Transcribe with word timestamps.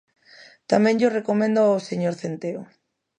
Tamén 0.71 0.97
llo 0.99 1.15
recomendo 1.17 1.59
ao 1.63 1.85
señor 1.89 2.13
Centeo. 2.21 2.61